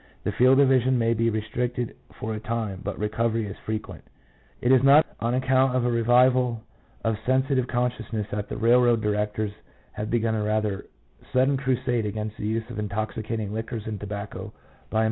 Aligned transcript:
The 0.23 0.31
field 0.31 0.59
of 0.59 0.67
vision 0.69 0.97
may 0.97 1.13
be 1.13 1.29
restricted 1.29 1.95
for 2.19 2.33
a 2.33 2.39
time, 2.39 2.81
but 2.83 2.97
recovery 2.97 3.45
is 3.45 3.55
frequent. 3.67 4.03
It 4.59 4.71
is 4.71 4.81
not 4.81 5.05
on 5.19 5.35
account 5.35 5.75
of 5.75 5.85
a 5.85 5.91
revival 5.91 6.63
of 7.03 7.17
sensitive 7.27 7.67
con 7.67 7.91
sciences 7.91 8.25
that 8.31 8.49
the 8.49 8.57
railroad 8.57 9.01
directors 9.03 9.51
have 9.91 10.09
begun 10.09 10.33
a 10.33 10.41
rather 10.43 10.87
sudden 11.31 11.55
crusade 11.55 12.07
against 12.07 12.37
the 12.37 12.47
use 12.47 12.67
of 12.71 12.79
intoxicating 12.79 13.53
liquors 13.53 13.83
and 13.85 13.99
tobacco 13.99 14.15
by 14.19 14.19
employees 14.19 14.33
engaged 14.33 14.33
in 14.33 14.65
operating 14.65 14.89
1 14.89 14.89
T. 14.89 14.99